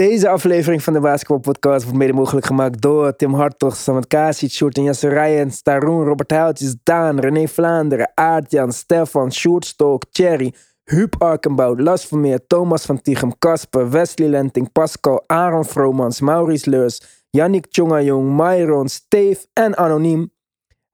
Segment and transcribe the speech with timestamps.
[0.00, 4.50] Deze aflevering van de Basketball Podcast wordt mede mogelijk gemaakt door Tim Hartog, Samet Kasic,
[4.50, 10.54] Sjoerd en Rijens, Taroen, Robert Huiltjes, Daan, René Vlaanderen, Aartjan, Stefan, Sjoerd Stolk, Thierry,
[10.84, 17.24] Huub Arkenbout, Las Vermeer, Thomas van Tichem, Kasper, Wesley Lenting, Pascal, Aaron Vromans, Maurice Leurs,
[17.30, 20.32] Yannick Tjongajong, Myron, Steve en Anoniem.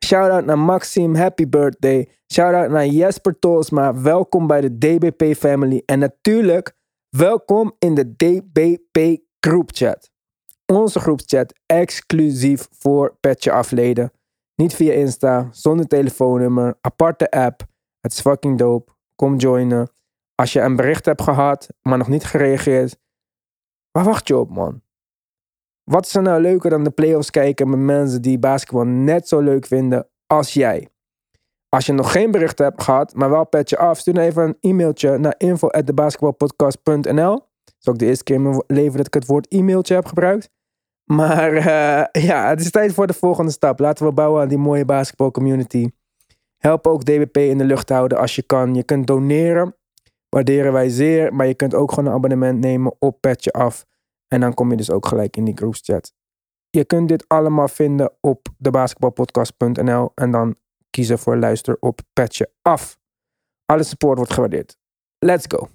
[0.05, 2.09] Shoutout naar Maxime, happy birthday.
[2.33, 5.83] Shoutout naar Jesper Tolsma, welkom bij de DBP family.
[5.87, 6.79] En natuurlijk,
[7.11, 10.11] welkom in de DBP groepchat.
[10.67, 14.13] Onze groepchat exclusief voor Petje Afleden.
[14.55, 17.67] Niet via Insta, zonder telefoonnummer, aparte app.
[18.01, 18.93] Het is fucking dope.
[19.17, 19.91] Kom joinen.
[20.35, 22.99] Als je een bericht hebt gehad, maar nog niet gereageerd,
[23.91, 24.83] waar wacht je op, man?
[25.85, 29.41] Wat is er nou leuker dan de playoffs kijken met mensen die basketbal net zo
[29.41, 30.89] leuk vinden als jij?
[31.71, 34.57] Als je nog geen bericht hebt gehad, maar wel petje af, stuur dan even een
[34.61, 37.31] e-mailtje naar info.debasketbalpodcast.nl.
[37.65, 40.07] Dat is ook de eerste keer in mijn leven dat ik het woord e-mailtje heb
[40.07, 40.51] gebruikt.
[41.05, 43.79] Maar eh, ja, het is tijd voor de volgende stap.
[43.79, 45.91] Laten we bouwen aan die mooie basketbalcommunity.
[46.57, 48.75] Help ook DBP in de lucht houden als je kan.
[48.75, 49.77] Je kunt doneren,
[50.29, 51.35] waarderen wij zeer.
[51.35, 53.87] Maar je kunt ook gewoon een abonnement nemen op Petje Af.
[54.29, 56.13] En dan kom je dus ook gelijk in die groepschat.
[56.71, 60.57] Je kunt dit allemaal vinden op debasketbalpodcast.nl en dan
[60.91, 62.99] kiezen voor luister op Petje Af.
[63.65, 64.77] Alle support wordt gewaardeerd.
[65.19, 65.69] Let's go.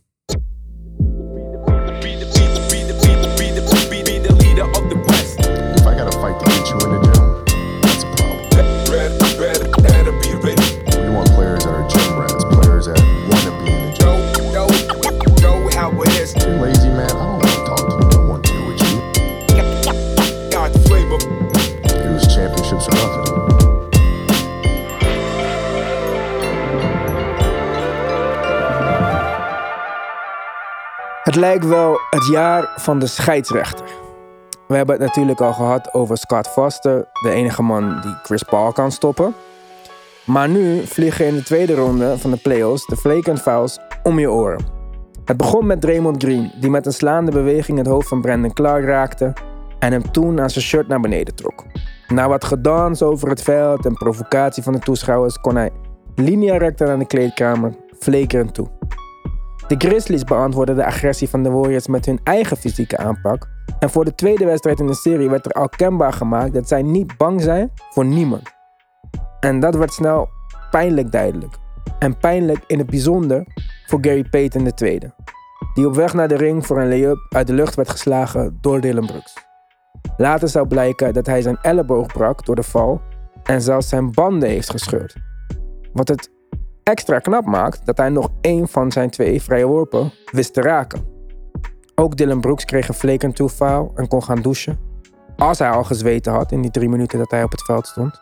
[31.35, 33.85] Het lijkt wel het jaar van de scheidsrechter.
[34.67, 38.71] We hebben het natuurlijk al gehad over Scott Foster, de enige man die Chris Paul
[38.71, 39.33] kan stoppen.
[40.25, 44.31] Maar nu vliegen in de tweede ronde van de playoffs de flagrant fouls om je
[44.31, 44.65] oren.
[45.25, 48.85] Het begon met Draymond Green, die met een slaande beweging het hoofd van Brandon Clark
[48.85, 49.33] raakte
[49.79, 51.63] en hem toen aan zijn shirt naar beneden trok.
[52.07, 55.69] Na wat gedans over het veld en provocatie van de toeschouwers kon hij
[56.15, 58.74] linea recta naar de kleedkamer, flakerend toe.
[59.67, 63.47] De Grizzlies beantwoordden de agressie van de Warriors met hun eigen fysieke aanpak.
[63.79, 66.81] En voor de tweede wedstrijd in de serie werd er al kenbaar gemaakt dat zij
[66.81, 68.53] niet bang zijn voor niemand.
[69.39, 70.29] En dat werd snel
[70.71, 71.57] pijnlijk duidelijk.
[71.99, 73.45] En pijnlijk in het bijzonder
[73.85, 74.99] voor Gary Payton II,
[75.73, 78.81] die op weg naar de ring voor een lay-up uit de lucht werd geslagen door
[78.81, 79.33] Dylan Brooks.
[80.17, 83.01] Later zou blijken dat hij zijn elleboog brak door de val
[83.43, 85.15] en zelfs zijn banden heeft gescheurd.
[85.93, 86.29] Wat het
[86.85, 91.05] extra knap maakt dat hij nog één van zijn twee vrije worpen wist te raken.
[91.95, 94.79] Ook Dylan Brooks kreeg een flake toe foul en kon gaan douchen.
[95.37, 98.21] Als hij al gezweten had in die drie minuten dat hij op het veld stond.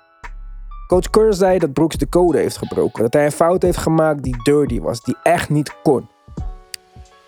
[0.88, 3.03] Coach Kerr zei dat Brooks de code heeft gebroken.
[3.03, 6.07] Dat hij een fout heeft gemaakt die dirty was, die echt niet kon.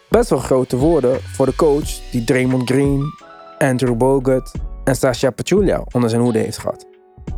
[0.09, 3.03] Best wel grote woorden voor de coach die Draymond Green,
[3.57, 4.51] Andrew Bogut
[4.83, 6.94] en Sasha Pachulia onder zijn hoede heeft gehad.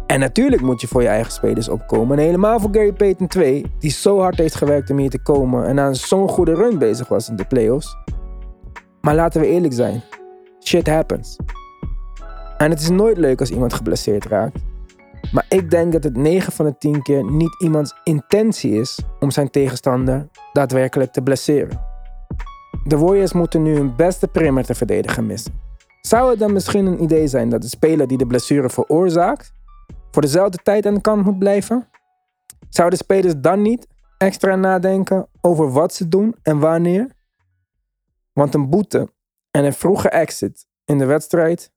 [0.07, 2.17] En natuurlijk moet je voor je eigen spelers opkomen.
[2.17, 5.65] En helemaal voor Gary Payton 2, die zo hard heeft gewerkt om hier te komen
[5.65, 7.95] en aan zo'n goede run bezig was in de playoffs.
[9.01, 10.03] Maar laten we eerlijk zijn:
[10.63, 11.35] shit happens.
[12.57, 14.59] En het is nooit leuk als iemand geblesseerd raakt.
[15.31, 19.31] Maar ik denk dat het 9 van de 10 keer niet iemands intentie is om
[19.31, 21.81] zijn tegenstander daadwerkelijk te blesseren.
[22.83, 25.53] De Warriors moeten nu hun beste perimeterverdediger missen.
[26.01, 29.55] Zou het dan misschien een idee zijn dat de speler die de blessure veroorzaakt
[30.17, 31.89] voor dezelfde tijd aan de kant moet blijven?
[32.69, 37.11] Zouden spelers dan niet extra nadenken over wat ze doen en wanneer?
[38.33, 39.13] Want een boete
[39.51, 41.71] en een vroege exit in de wedstrijd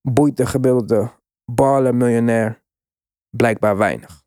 [0.00, 1.10] boeit de gemiddelde
[1.44, 2.62] baller miljonair
[3.30, 4.24] blijkbaar weinig.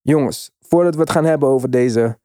[0.00, 2.18] Jongens, voordat we het gaan hebben over deze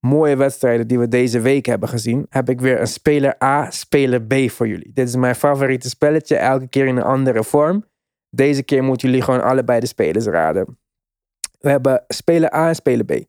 [0.00, 4.22] mooie wedstrijden die we deze week hebben gezien, heb ik weer een speler A, speler
[4.22, 4.92] B voor jullie.
[4.92, 7.90] Dit is mijn favoriete spelletje, elke keer in een andere vorm.
[8.34, 10.78] Deze keer moeten jullie gewoon allebei de spelers raden.
[11.58, 13.24] We hebben speler A en speler B.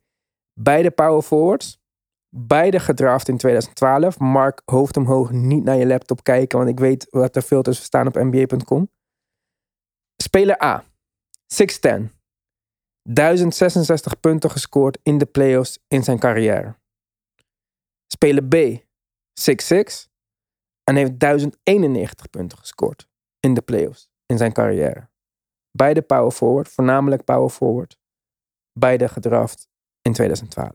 [0.52, 1.82] Beide power forwards.
[2.28, 4.18] Beide gedraft in 2012.
[4.18, 8.06] Mark, hoofd omhoog, niet naar je laptop kijken, want ik weet wat er filters staan
[8.06, 8.90] op nba.com.
[10.22, 10.84] Speler A.
[10.84, 12.10] 6'10.
[13.02, 16.76] 1066 punten gescoord in de playoffs in zijn carrière.
[18.06, 18.54] Speler B.
[19.40, 20.12] 6'6.
[20.84, 23.08] En heeft 1091 punten gescoord
[23.40, 25.08] in de playoffs in zijn carrière.
[25.70, 27.98] Beide power forward, voornamelijk power forward.
[28.72, 29.68] Beide gedraft
[30.02, 30.70] in 2012.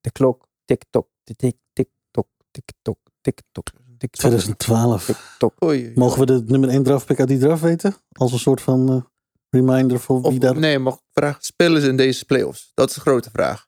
[0.00, 3.66] De klok tik-tok, tik-tik, tik-tok, tik-tok, TikTok.
[3.98, 4.20] TikTok.
[4.20, 5.04] 2012.
[5.04, 5.54] TikTok.
[5.94, 7.96] Mogen we de nummer 1 draftpick uit die draft weten?
[8.12, 9.02] Als een soort van eh,
[9.50, 10.58] reminder voor wie Of, daar...
[10.58, 12.70] nee, mag ik vragen, spelen ze in deze playoffs?
[12.74, 13.66] Dat is de grote vraag.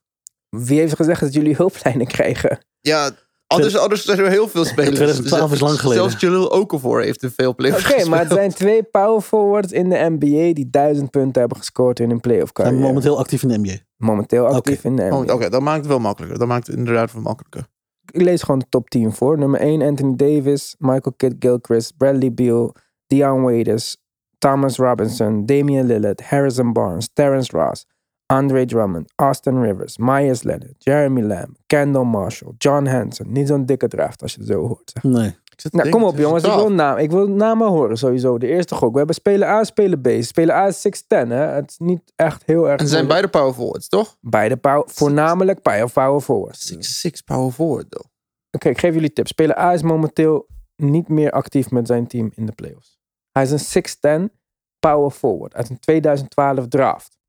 [0.49, 2.65] Wie heeft gezegd dat jullie hulplijnen krijgen?
[2.79, 3.11] Ja,
[3.51, 4.95] anders, anders zijn er heel veel spelers.
[4.95, 6.03] 2012 is lang geleden.
[6.03, 9.89] Zelfs Jalil Okafor heeft in veel playoffs Oké, maar het zijn twee power forwards in
[9.89, 12.87] de NBA die duizend punten hebben gescoord in een playoff zijn carrière.
[12.87, 13.77] momenteel actief in de NBA.
[13.97, 15.15] Momenteel actief in de NBA.
[15.15, 16.39] Oh, Oké, dat maakt het wel makkelijker.
[16.39, 17.67] Dat maakt het inderdaad wel makkelijker.
[18.11, 19.37] Ik lees gewoon de top 10 voor.
[19.37, 22.75] Nummer 1 Anthony Davis, Michael Kidd Gilchrist, Bradley Beal,
[23.07, 23.97] Deion Waiters,
[24.37, 27.85] Thomas Robinson, Damian Lillard, Harrison Barnes, Terrence Ross,
[28.31, 33.31] Andre Drummond, Austin Rivers, Myers Leonard, Jeremy Lamb, Kendall Marshall, John Hanson.
[33.31, 34.91] Niet zo'n dikke draft als je het zo hoort.
[34.93, 35.03] zeg.
[35.03, 35.35] Nee.
[35.69, 38.37] Nou, kom op jongens, ik wil, naam, ik wil namen horen sowieso.
[38.37, 38.91] De eerste gok.
[38.91, 40.07] We hebben spelen A, spelen B.
[40.19, 41.35] Spelen A is 6'10 hè.
[41.35, 44.17] Het is niet echt heel erg En ze zijn beide power forwards, toch?
[44.21, 46.73] Beide power, voornamelijk power, power forwards.
[46.73, 48.07] 6-6 power forward, though.
[48.51, 49.29] Oké, ik geef jullie tips.
[49.29, 52.99] Speler A is momenteel niet meer actief met zijn team in de playoffs.
[53.31, 54.33] Hij is een 6'10
[54.79, 57.19] power forward uit een 2012 draft.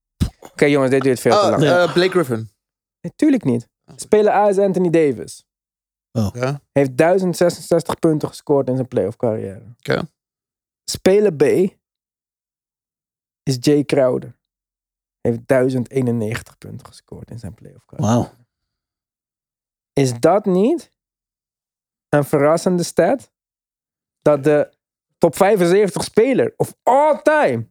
[0.50, 1.62] Oké jongens, dit duurt veel te Ah, lang.
[1.62, 2.48] Eh, Blake Griffin.
[3.00, 3.68] Natuurlijk niet.
[3.96, 5.44] Speler A is Anthony Davis.
[6.10, 9.62] Ja, Heeft 1066 punten gescoord in zijn playoff carrière.
[9.78, 10.02] oké.
[10.90, 11.42] Speler B
[13.42, 14.36] is Jay Crowder.
[15.20, 18.12] Heeft 1091 punten gescoord in zijn playoff carrière.
[18.14, 18.30] Wauw.
[19.92, 20.92] Is dat niet
[22.08, 23.30] een verrassende stat?
[24.18, 24.72] Dat de
[25.18, 27.68] top 75 speler of all time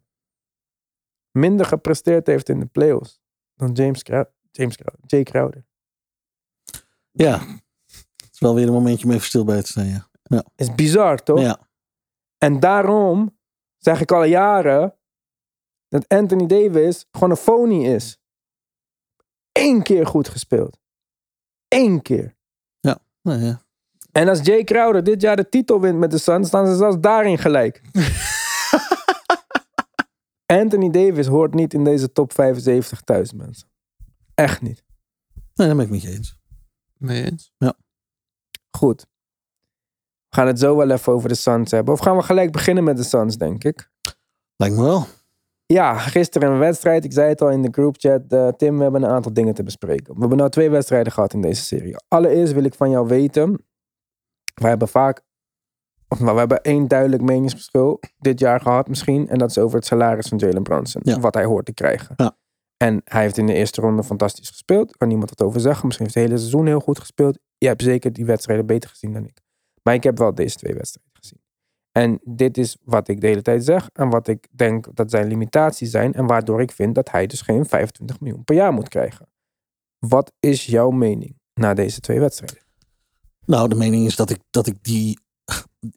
[1.31, 3.21] minder gepresteerd heeft in de playoffs
[3.55, 5.65] dan James, Crow James Crow Jay Crowder.
[7.11, 7.39] Ja.
[8.15, 10.09] Het is wel weer een momentje om even stil bij te staan, ja.
[10.55, 11.39] Is bizar, toch?
[11.39, 11.59] Ja.
[12.37, 13.37] En daarom
[13.77, 14.97] zeg ik al jaren
[15.87, 18.19] dat Anthony Davis gewoon een phony is.
[19.51, 20.79] Eén keer goed gespeeld.
[21.67, 22.39] Eén keer.
[23.21, 23.61] Nou ja.
[24.11, 26.97] En als Jay Crowder dit jaar de titel wint met de Suns, staan ze zelfs
[26.99, 27.81] daarin gelijk.
[30.51, 33.67] Anthony Davis hoort niet in deze top 75 thuis, mensen.
[34.35, 34.83] Echt niet.
[35.53, 36.37] Nee, dat ben ik met je eens.
[36.97, 37.51] Mee eens?
[38.77, 39.07] Goed.
[40.29, 41.93] We gaan het zo wel even over de Suns hebben.
[41.93, 43.89] Of gaan we gelijk beginnen met de Suns, denk ik?
[44.55, 45.05] Lijkt me wel.
[45.65, 47.03] Ja, gisteren een wedstrijd.
[47.03, 48.21] Ik zei het al in de groupchat.
[48.27, 50.13] eh, Tim, we hebben een aantal dingen te bespreken.
[50.13, 51.95] We hebben nou twee wedstrijden gehad in deze serie.
[52.07, 53.65] Allereerst wil ik van jou weten.
[54.53, 55.21] We hebben vaak.
[56.19, 59.27] Nou, we hebben één duidelijk meningsverschil dit jaar gehad, misschien.
[59.27, 61.01] En dat is over het salaris van Jalen Brunson.
[61.05, 61.19] Ja.
[61.19, 62.13] Wat hij hoort te krijgen.
[62.17, 62.35] Ja.
[62.77, 64.97] En hij heeft in de eerste ronde fantastisch gespeeld.
[64.97, 65.85] Kan niemand wat over zeggen.
[65.85, 67.39] Misschien heeft hij het hele seizoen heel goed gespeeld.
[67.57, 69.41] Je hebt zeker die wedstrijden beter gezien dan ik.
[69.83, 71.41] Maar ik heb wel deze twee wedstrijden gezien.
[71.91, 73.89] En dit is wat ik de hele tijd zeg.
[73.93, 76.13] En wat ik denk dat zijn limitaties zijn.
[76.13, 79.29] En waardoor ik vind dat hij dus geen 25 miljoen per jaar moet krijgen.
[79.99, 82.63] Wat is jouw mening na deze twee wedstrijden?
[83.45, 85.19] Nou, de mening is dat ik, dat ik die,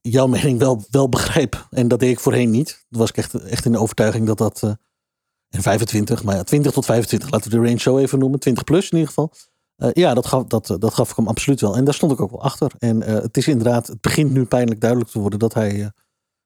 [0.01, 1.67] jouw mening wel, wel begrijp.
[1.71, 2.85] En dat deed ik voorheen niet.
[2.91, 4.63] Toen was ik echt, echt in de overtuiging dat dat...
[4.63, 4.73] eh
[5.49, 7.31] en 25, maar ja, 20 tot 25.
[7.31, 8.41] Laten we de range zo even noemen.
[8.41, 9.33] 20 plus in ieder geval.
[9.77, 11.77] Eh, ja, dat gaf, dat, dat gaf ik hem absoluut wel.
[11.77, 12.73] En daar stond ik ook wel achter.
[12.79, 15.87] En eh, het is inderdaad, het begint nu pijnlijk duidelijk te worden dat hij eh,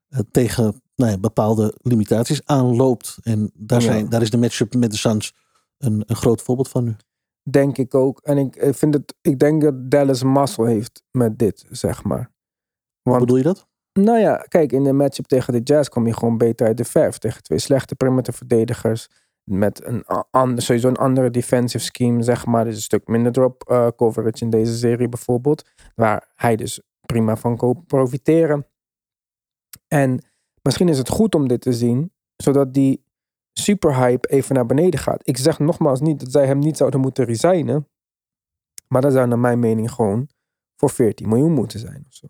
[0.08, 3.18] eh, tegen nou ja, bepaalde limitaties aanloopt.
[3.22, 3.86] En daar, Ja.
[3.86, 5.34] zijn, daar is de matchup met de Suns
[5.78, 6.96] een, een groot voorbeeld van nu.
[7.50, 8.20] Denk ik ook.
[8.22, 9.14] En ik, ik vind het.
[9.20, 12.30] Ik denk dat Dallas mazzel heeft met dit, zeg maar.
[13.10, 13.66] Hoe bedoel je dat?
[13.92, 16.84] Nou ja, kijk, in de matchup tegen de Jazz kom je gewoon beter uit de
[16.84, 17.18] verf.
[17.18, 19.08] Tegen twee slechte perimeterverdedigers.
[19.44, 22.64] Met een a- ander, sowieso een andere defensive scheme, zeg maar.
[22.64, 25.68] Dus een stuk minder drop eh, coverage in deze serie bijvoorbeeld.
[25.94, 28.66] Waar hij dus prima van kan profiteren.
[29.88, 30.24] En
[30.62, 33.04] misschien is het goed om dit te zien, zodat die
[33.52, 35.28] superhype even naar beneden gaat.
[35.28, 37.88] Ik zeg nogmaals niet dat zij hem niet zouden moeten resignen.
[38.88, 40.28] Maar dat zou naar mijn mening gewoon
[40.76, 42.26] voor 14 miljoen moeten zijn of zo.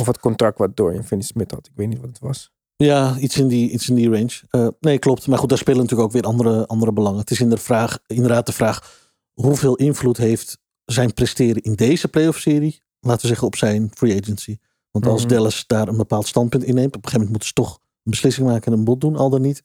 [0.00, 1.66] Of het contract wat Dorian Finney-Smith had.
[1.66, 2.50] Ik weet niet wat het was.
[2.76, 4.40] Ja, iets in die, iets in die range.
[4.50, 5.26] Eh, nee, klopt.
[5.26, 7.18] Maar goed, daar spelen natuurlijk ook weer andere, andere belangen.
[7.20, 12.08] Het is in de vraag, inderdaad de vraag hoeveel invloed heeft zijn presteren in deze
[12.08, 14.56] playoff-serie, laten we zeggen, op zijn free agency.
[14.90, 15.30] Want als Mhm.
[15.30, 18.46] Dallas daar een bepaald standpunt inneemt, op een gegeven moment moeten ze toch een beslissing
[18.46, 19.62] maken en een bod doen, al dan niet.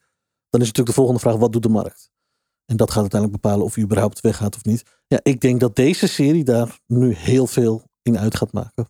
[0.50, 2.12] Dan is natuurlijk de volgende vraag, wat doet de markt?
[2.66, 4.84] En dat gaat uiteindelijk bepalen of hij überhaupt weggaat of niet.
[5.08, 8.90] Ja, ik denk dat deze serie daar nu heel veel in uit gaat maken.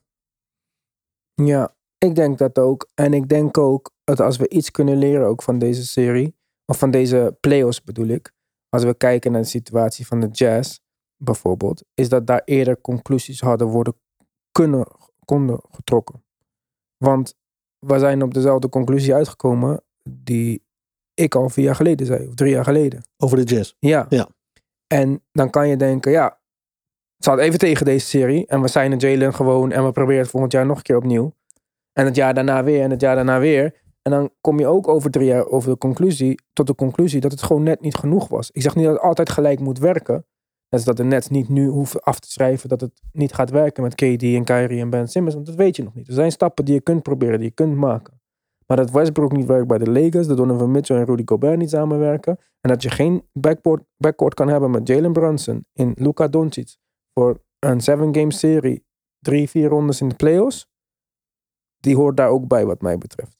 [1.45, 2.89] Ja, ik denk dat ook.
[2.93, 6.77] En ik denk ook dat als we iets kunnen leren ook van deze serie, of
[6.77, 8.31] van deze playoffs bedoel ik,
[8.69, 10.79] als we kijken naar de situatie van de Jazz
[11.17, 13.93] bijvoorbeeld, is dat daar eerder conclusies hadden worden
[14.51, 14.87] kunnen,
[15.25, 16.23] konden getrokken.
[16.97, 17.35] Want
[17.79, 20.63] we zijn op dezelfde conclusie uitgekomen die
[21.13, 23.03] ik al vier jaar geleden zei, of drie jaar geleden.
[23.17, 23.73] Over de Jazz.
[23.79, 24.05] Ja.
[24.09, 24.29] Ja.
[24.87, 26.40] En dan kan je denken, ja,
[27.25, 28.47] Hadden even tegen deze serie.
[28.47, 29.71] En we zijn Jalen gewoon.
[29.71, 31.33] En we proberen het volgend jaar nog een keer opnieuw.
[31.93, 32.81] En het jaar daarna weer.
[32.81, 33.79] En het jaar daarna weer.
[34.01, 37.31] En dan kom je ook over drie jaar over de conclusie, tot de conclusie dat
[37.31, 38.51] het gewoon net niet genoeg was.
[38.51, 40.13] Ik zeg niet dat het altijd gelijk moet werken.
[40.13, 43.49] Net als dat de Nets niet nu hoeven af te schrijven dat het niet gaat
[43.49, 45.33] werken met KD en Kyrie en Ben Simmons.
[45.33, 46.07] Want dat weet je nog niet.
[46.07, 48.21] Er zijn stappen die je kunt proberen, die je kunt maken.
[48.65, 51.69] Maar dat Westbrook niet werkt bij de Lakers, dat Donovan Mitchell en Rudy Gobert niet
[51.69, 52.37] samenwerken.
[52.61, 56.75] En dat je geen backboard, backcourt kan hebben met Jalen Brunson in Luka Doncic
[57.13, 58.85] voor een seven-game serie,
[59.19, 60.67] drie, vier rondes in de playoffs.
[61.79, 63.39] Die hoort daar ook bij wat mij betreft.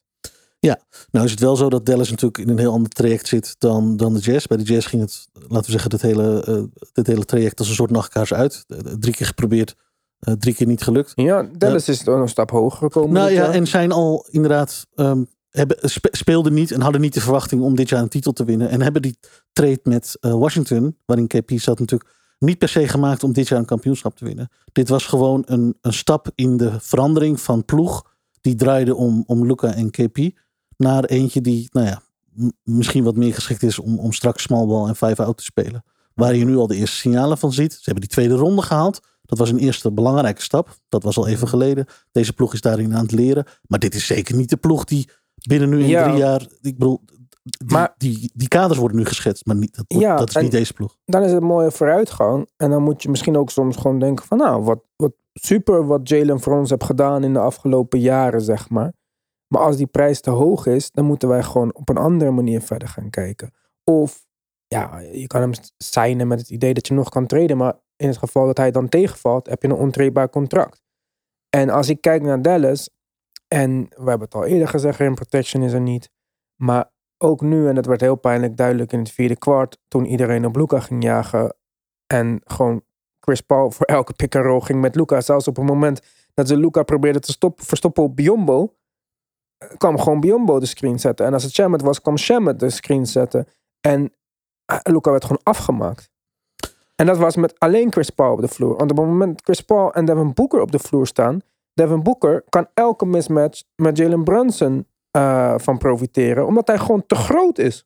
[1.12, 3.98] Nou is het wel zo dat Dallas natuurlijk in een heel ander traject zit dan,
[3.98, 4.46] dan de Jazz.
[4.46, 7.68] Bij de Jazz ging het, laten we zeggen, dit hele, eh dit hele traject als
[7.68, 8.64] een soort nachtkaars uit.
[8.68, 9.76] Eh, Drie keer geprobeerd,
[10.20, 11.12] eh, drie keer niet gelukt.
[11.16, 13.12] Ja, Dallas is nog een stap hoger gekomen.
[13.14, 13.50] Nou ja, jaar.
[13.54, 17.76] en zijn al inderdaad, ehm, hebben, spe- speelden niet en hadden niet de verwachting om
[17.76, 18.70] dit jaar een titel te winnen.
[18.70, 19.18] En hebben die
[19.54, 22.10] trade met eh, Washington, waarin KP zat natuurlijk,
[22.42, 24.50] niet per se gemaakt om dit jaar een kampioenschap te winnen.
[24.72, 28.10] Dit was gewoon een, een stap in de verandering van ploeg
[28.42, 30.18] die draaide om, om Luca en KP.
[30.78, 32.02] Naar eentje die, nou ja,
[32.64, 35.84] misschien wat meer geschikt is om, om straks small ball en five out te spelen.
[36.14, 37.74] Waar je nu al de eerste signalen van ziet.
[37.74, 39.00] Ze hebben die tweede ronde gehaald.
[39.24, 40.78] Dat was een eerste belangrijke stap.
[40.90, 41.86] Dat was al even geleden.
[42.12, 43.46] Deze ploeg is daarin aan het leren.
[43.68, 45.10] Maar dit is zeker niet de ploeg die
[45.48, 46.04] binnen nu in Ja.
[46.08, 46.42] drie jaar.
[46.62, 47.02] Ik bedoel,
[47.44, 49.46] die, Maar- die, die kaders worden nu geschetst.
[49.46, 50.98] Maar niet, dat, wordt- Ja, dat is niet deze ploeg.
[51.06, 52.50] dan is het mooie vooruitgang.
[52.58, 56.10] En dan moet je misschien ook soms gewoon denken van nou, wat, wat super wat
[56.10, 58.94] Jalen voor ons heeft gedaan in de afgelopen jaren, zeg maar.
[59.48, 62.62] Maar als die prijs te hoog is, dan moeten wij gewoon op een andere manier
[62.62, 63.54] verder gaan kijken.
[63.84, 64.26] Of
[64.68, 67.58] ja, je kan hem signen met het idee dat je nog kan treden.
[67.58, 70.82] Maar in het geval dat hij dan tegenvalt, heb je een ontreedbaar contract.
[71.50, 72.90] En als ik kijk naar Dallas,
[73.48, 76.10] en we hebben het al eerder gezegd, rim protection is er niet.
[76.56, 76.91] Maar
[77.22, 80.56] ook nu, en dat werd heel pijnlijk duidelijk in het vierde kwart, toen iedereen op
[80.56, 81.56] Luca ging jagen.
[82.08, 82.84] En gewoon
[83.20, 85.22] Chris Paul voor elke pick and roll ging met Luca.
[85.22, 86.02] Zelfs op het moment
[86.34, 88.76] dat ze Luca probeerden te stoppen, verstoppen op Biombo,
[89.78, 91.26] kwam gewoon Biombo de screen zetten.
[91.26, 93.48] En als het Shamet was, kwam Shamet de screen zetten.
[93.82, 94.14] En
[94.66, 96.10] eh, Luca werd gewoon afgemaakt.
[96.96, 98.76] En dat was met alleen Chris Paul op de vloer.
[98.76, 101.42] Want op het moment dat Chris Paul en Devin Booker op de vloer staan,
[101.74, 107.16] Devin Booker kan elke mismatch met Jalen Brunson eh, van profiteren, omdat hij gewoon te
[107.16, 107.86] groot is.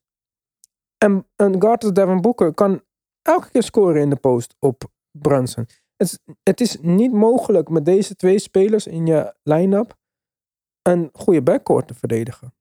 [0.98, 2.82] En een guard als Devin Booker kan
[3.22, 5.68] elke keer scoren in de post op Brunson.
[5.98, 9.96] Het is, het is niet mogelijk met deze twee spelers in je line-up
[10.82, 12.54] een goede backcourt te verdedigen.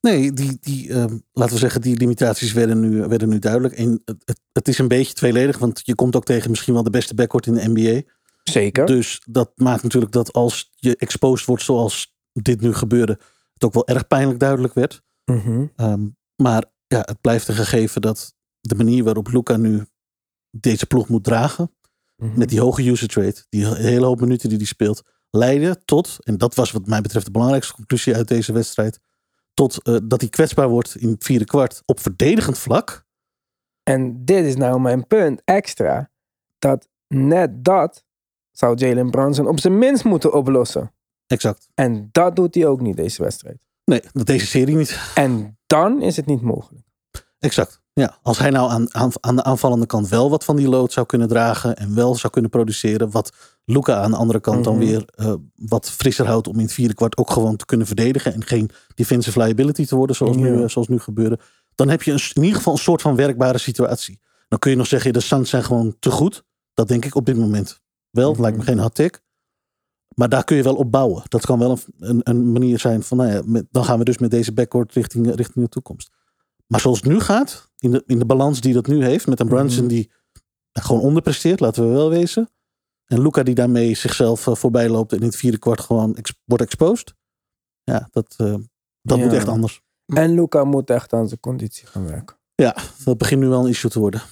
[0.00, 3.74] Nee, die, die, ehm, laten we zeggen, die limitaties werden nu, werden nu duidelijk.
[3.74, 6.82] En het, het, het is een beetje tweeledig, want je komt ook tegen misschien wel
[6.82, 8.02] de beste backcourt in de NBA.
[8.42, 8.86] Zeker.
[8.86, 13.18] Dus dat maakt natuurlijk dat als je exposed wordt zoals dit nu gebeurde,
[13.60, 15.02] het ook wel erg pijnlijk duidelijk werd.
[15.24, 15.66] Mhm.
[15.76, 19.86] Ehm, maar ja, het blijft een gegeven dat de manier waarop Luca nu
[20.50, 21.74] deze ploeg moet dragen,
[22.16, 22.38] Mhm.
[22.38, 26.38] met die hoge usage rate, die hele hoop minuten die hij speelt, leiden tot, en
[26.38, 29.00] dat was wat mij betreft de belangrijkste conclusie uit deze wedstrijd,
[29.54, 33.04] tot eh, dat hij kwetsbaar wordt in het vierde kwart op verdedigend vlak.
[33.82, 36.10] En dit is nou mijn punt extra.
[36.58, 38.04] Dat net dat
[38.50, 40.92] zou Jalen Brunson op zijn minst moeten oplossen.
[41.30, 41.68] Exact.
[41.74, 43.66] En dat doet hij ook niet deze wedstrijd.
[43.84, 44.98] Nee, dat deze serie niet.
[45.14, 46.84] En dan is het niet mogelijk.
[47.38, 47.80] Exact.
[47.92, 50.92] Ja, als hij nou aan, aan, aan de aanvallende kant wel wat van die load
[50.92, 53.32] zou kunnen dragen en wel zou kunnen produceren, wat
[53.64, 54.84] Luca aan de andere kant dan Mhm.
[54.86, 58.34] weer eh, wat frisser houdt om in het vierde kwart ook gewoon te kunnen verdedigen
[58.34, 61.38] en geen defensive liability te worden zoals, nu, eh, zoals nu gebeurde,
[61.74, 64.20] dan heb je een, in ieder geval een soort van werkbare situatie.
[64.48, 66.44] Dan kun je nog zeggen, de Suns zijn gewoon te goed.
[66.74, 68.32] Dat denk ik op dit moment wel.
[68.32, 68.40] Mhm.
[68.40, 69.20] Lijkt me geen hot take.
[70.14, 71.22] Maar daar kun je wel op bouwen.
[71.28, 74.04] Dat kan wel een, een, een manier zijn van, nou ja, met- dan gaan we
[74.04, 76.10] dus met deze backcourt richting, richting de toekomst.
[76.66, 79.40] Maar zoals het nu gaat, in de, in de balans die dat nu heeft, met
[79.40, 79.94] een Brunson Mhm.
[79.94, 80.10] die
[80.72, 82.50] gewoon onderpresteert, laten we wel wezen.
[83.04, 86.34] En Luca die daarmee zichzelf eh, voorbij loopt en in het vierde kwart gewoon ex-
[86.44, 87.14] wordt exposed.
[87.82, 88.54] Ja, dat, eh,
[89.02, 89.24] dat Ja.
[89.24, 89.82] moet echt anders.
[90.06, 92.36] En Luca moet echt aan zijn conditie gaan werken.
[92.54, 94.22] Ja, dat begint nu wel een issue te worden.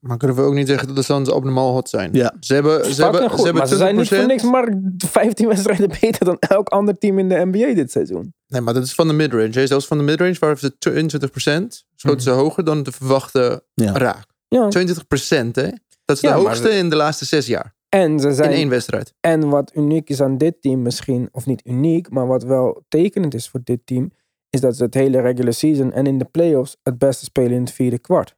[0.00, 2.10] Maar kunnen we ook niet zeggen dat de Suns abnormaal hot zijn?
[2.12, 2.34] Ja.
[2.40, 4.26] Ze hebben, ze hebben, goed, ze hebben maar ze zijn niet voor 20%.
[4.26, 8.34] niks maar 15 wedstrijden beter dan elk ander team in de NBA dit seizoen.
[8.46, 9.66] Nee, maar dat is van de midrange.
[9.66, 11.84] Zelfs van de midrange waren ze 22%.
[11.94, 13.92] Schoten ze hoger dan de verwachte Ja.
[13.92, 14.26] raak.
[14.48, 14.68] Ja.
[14.68, 15.68] 20% hè?
[16.04, 17.74] Dat is de Ja, maar- hoogste in de laatste zes jaar.
[17.88, 19.12] En ze In zijn één wedstrijd.
[19.20, 23.34] En wat uniek is aan dit team misschien, of niet uniek, maar wat wel tekenend
[23.34, 24.10] is voor dit team,
[24.50, 27.60] is dat ze het hele regular season en in de playoffs het beste spelen in
[27.60, 28.34] het vierde kwart.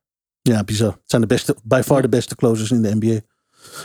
[0.48, 0.90] Ja, bizar.
[0.90, 3.20] Het zijn de beste, by far de beste closers in de NBA.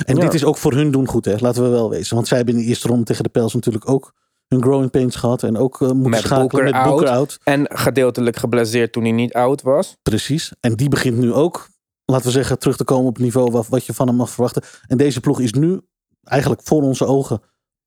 [0.06, 0.22] En Ja.
[0.22, 1.36] dit is ook voor hun doen goed, hè?
[1.40, 2.16] laten we wel wezen.
[2.16, 4.14] Want zij hebben in de eerste ronde tegen de Pels natuurlijk ook
[4.48, 5.44] hun growing pains gehad.
[5.44, 7.18] En ook eh, moeten Met schakelen Booker met Booker out.
[7.18, 7.38] out.
[7.44, 9.98] En gedeeltelijk geblesseerd toen hij niet oud was.
[10.04, 10.52] Precies.
[10.60, 11.68] En die begint nu ook
[12.06, 14.30] laten we zeggen, terug te komen op het niveau wat, wat je van hem mag
[14.30, 14.64] verwachten.
[14.88, 15.82] En deze ploeg is nu
[16.24, 17.42] eigenlijk voor onze ogen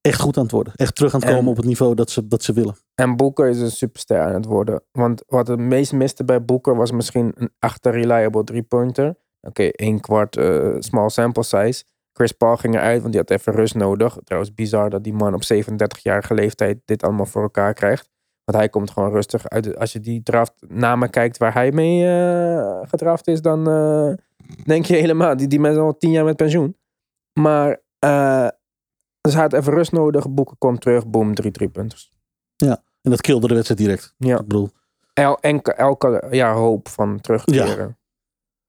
[0.06, 0.72] echt goed aan het worden.
[0.76, 2.76] Echt terug aan het En- komen op het niveau dat ze, dat ze willen.
[2.94, 4.82] En Booker is een superster aan het worden.
[4.92, 9.16] Want wat het meest miste bij Booker was misschien een achter reliable drie-pointer.
[9.40, 11.84] Oké, één kwart eh, small sample size.
[12.12, 14.18] Chris Paul ging eruit, want die had even rust nodig.
[14.24, 18.08] Trouwens, bizar dat die man op 37-jarige leeftijd dit allemaal voor elkaar krijgt.
[18.44, 19.64] Want hij komt gewoon rustig uit.
[19.64, 24.12] de- Als je die draft namen kijkt waar hij mee eh, gedraft is, dan eh,
[24.64, 26.76] denk je helemaal, die, die mensen al tien jaar met pensioen.
[27.40, 28.48] Maar uh,
[29.26, 30.30] dus hij had even rust nodig.
[30.30, 32.10] Boeken komt terug, boom, drie drie-punters.
[33.02, 34.14] En dat kilde de wedstrijd direct.
[34.18, 34.38] Ja.
[34.38, 34.70] Ik bedoel,
[35.12, 37.98] El, enke, elke ja, hoop van terugkeren.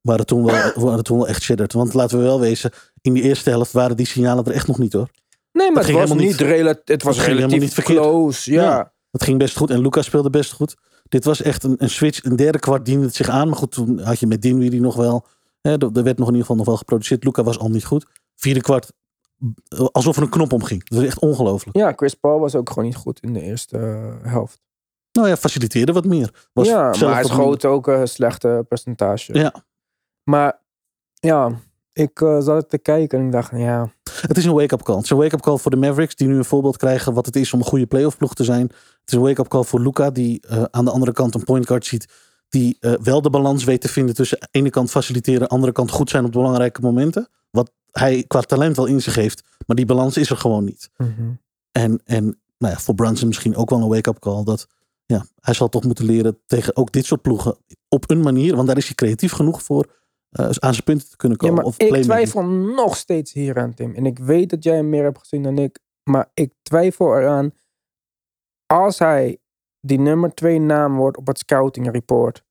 [0.01, 1.73] waren toen wel, waren toen wel echt shattered.
[1.73, 2.71] Want laten we wel wezen,
[3.01, 5.09] in die eerste helft waren die signalen er echt nog niet hoor.
[5.51, 7.99] Nee, maar Het was helemaal niet, rela- het was helemaal relatief niet verkeerd.
[7.99, 8.51] close.
[8.51, 8.63] Ja.
[8.63, 8.93] Ja.
[9.11, 10.75] Het ging best goed en Lucas speelde best goed.
[11.03, 12.23] Dit was echt een, een switch.
[12.23, 13.47] Een derde kwart diende het zich aan.
[13.47, 15.25] Maar goed, toen had je met Dinwiddie nog wel.
[15.61, 17.23] Hè, er er werd nog in ieder geval nog wel geproduceerd.
[17.23, 18.05] Luca was al niet goed.
[18.35, 18.93] Vierde kwart,
[19.91, 20.83] alsof er een knop omging.
[20.83, 21.77] Dat was echt ongelooflijk.
[21.77, 24.61] ja, Chris Paul was ook gewoon niet goed in de eerste eh, helft.
[25.11, 26.47] Nou ja, faciliteerde wat meer.
[26.53, 29.33] Was ja, maar hij schoot ook een slechte percentage.
[29.33, 29.53] Ja,
[30.23, 30.61] Maar
[31.13, 31.51] ja,
[31.93, 34.95] ik eh, zat te kijken en ik dacht, ja, het is een wake-up call.
[34.95, 36.15] Het is een wake-up call voor de Mavericks.
[36.15, 38.61] Die nu een voorbeeld krijgen wat het is om een goede playoff ploeg te zijn.
[38.61, 40.09] Het is een wake-up call voor Luca.
[40.09, 42.07] Die eh, aan de andere kant een point guard ziet.
[42.49, 45.47] Die eh, wel de balans weet te vinden tussen aan de ene kant faciliteren.
[45.47, 47.29] andere kant goed zijn op de belangrijke momenten.
[47.49, 49.43] Wat hij qua talent wel in zich heeft.
[49.65, 50.89] Maar die balans is er gewoon niet.
[51.71, 52.23] En, en
[52.57, 54.43] nou ja, voor Brunson misschien ook wel een wake-up call.
[54.43, 54.67] Dat
[55.05, 57.57] ja, hij zal toch moeten leren tegen ook dit soort ploegen.
[57.87, 59.95] Op een manier, want daar is hij creatief genoeg voor.
[60.29, 61.63] eh, aan zijn punten te kunnen ja komen.
[61.63, 62.43] maar of ik twijfel
[62.75, 63.95] nog steeds hier aan, Tim.
[63.95, 65.79] En ik weet dat jij hem meer hebt gezien dan ik.
[66.03, 67.51] Maar ik twijfel eraan,
[68.65, 69.37] als hij
[69.87, 72.43] die nummer twee naam wordt op het scouting report,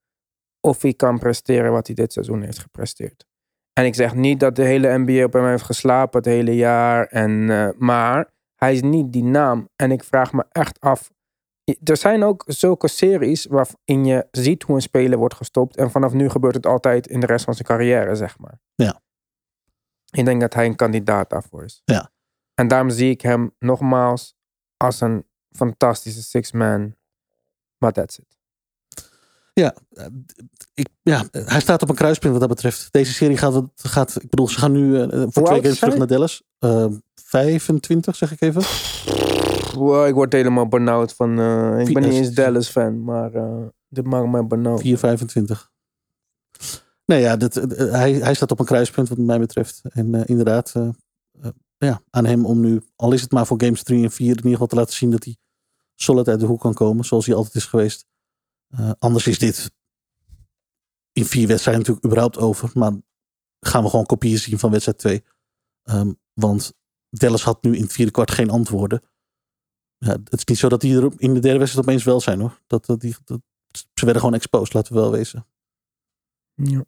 [0.61, 3.27] of hij kan presteren wat hij dit seizoen heeft gepresteerd.
[3.73, 7.07] En ik zeg niet dat de hele NBA op hem heeft geslapen het hele jaar.
[7.07, 9.69] En, eh, maar hij is niet die naam.
[9.77, 11.11] En ik vraag me echt af.
[11.85, 15.77] Er zijn ook zulke series waarin je ziet hoe een speler wordt gestopt.
[15.77, 18.59] En vanaf nu gebeurt het altijd in de rest van zijn carrière, zeg maar.
[18.75, 19.01] Ja.
[20.11, 21.83] Ik denk dat hij een kandidaat daarvoor is.
[21.85, 22.11] Ja.
[22.55, 24.37] En daarom zie ik hem nogmaals
[24.77, 26.95] als een fantastische six-man.
[27.79, 28.25] Maar that's it.
[29.53, 30.07] Ja, eh,
[30.75, 32.89] ik, ja, hij staat op een kruispunt wat dat betreft.
[32.91, 36.07] Deze serie gaat, gaat ik bedoel, ze gaan nu eh, voor twee games terug naar
[36.07, 36.43] Dallas.
[36.59, 38.63] Eh 25, zeg ik even.
[39.75, 41.39] Wow, ik word helemaal benauwd van...
[41.39, 44.81] eh, ik ben niet eens Dallas fan, maar eh, dit maakt mij benauwd.
[44.81, 45.71] 4, 25.
[47.05, 49.81] Nee, ja, dit, eh, hij, hij staat op een kruispunt wat mij betreft.
[49.89, 50.75] En inderdaad,
[51.77, 54.35] ja, aan hem om nu, al is het maar voor games 3 en 4, in
[54.37, 55.37] ieder geval te laten zien dat hij
[55.97, 58.07] solid uit de hoek kan komen, zoals hij altijd is geweest.
[58.67, 59.71] Eh, anders is dit
[61.13, 62.71] in vier wedstrijden natuurlijk überhaupt over.
[62.75, 62.93] Maar
[63.61, 65.25] gaan we gewoon kopieën zien van wedstrijd 2.
[65.83, 66.75] Ehm, want
[67.09, 69.03] Dallas had nu in het vierde kwart geen antwoorden.
[69.99, 72.61] Het is niet zo dat die er in de derde wedstrijd opeens wel zijn hoor.
[72.67, 75.47] Dat, dat, die, dat, ze werden gewoon exposed, laten we wel wezen.
[76.55, 76.85] Ja.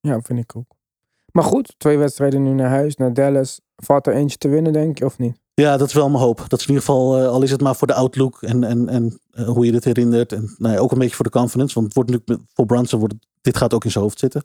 [0.00, 0.76] ja, vind ik ook.
[1.32, 3.60] Maar goed, twee wedstrijden nu naar huis, naar Dallas.
[3.76, 5.40] Valt er eentje te winnen, denk je, of niet?
[5.54, 6.36] Ja, dat is wel mijn hoop.
[6.48, 8.88] Dat is in ieder geval, eh, al is het maar voor de outlook en, en,
[8.88, 10.32] en eh, hoe je dit herinnert.
[10.32, 11.74] En nou ja, ook een beetje voor de confidence.
[11.74, 14.18] Want het wordt natuurlijk met- voor Brunson, wordt het- dit gaat ook in zijn hoofd
[14.18, 14.44] zitten.